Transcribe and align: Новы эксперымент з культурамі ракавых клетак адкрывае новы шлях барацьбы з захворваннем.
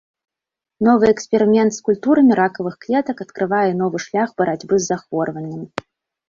Новы 0.85 1.05
эксперымент 1.13 1.71
з 1.75 1.83
культурамі 1.89 2.37
ракавых 2.39 2.79
клетак 2.85 3.17
адкрывае 3.27 3.71
новы 3.83 3.97
шлях 4.07 4.29
барацьбы 4.45 4.75
з 4.81 4.95
захворваннем. 4.95 5.63